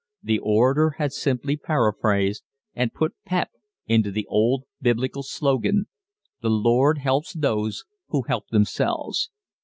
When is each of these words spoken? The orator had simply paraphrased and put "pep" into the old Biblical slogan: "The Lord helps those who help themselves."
The 0.23 0.39
orator 0.39 0.95
had 0.97 1.13
simply 1.13 1.55
paraphrased 1.57 2.41
and 2.73 2.91
put 2.91 3.13
"pep" 3.23 3.51
into 3.85 4.09
the 4.09 4.25
old 4.25 4.63
Biblical 4.81 5.21
slogan: 5.21 5.85
"The 6.41 6.49
Lord 6.49 6.97
helps 6.97 7.33
those 7.33 7.85
who 8.07 8.23
help 8.23 8.47
themselves." 8.47 9.29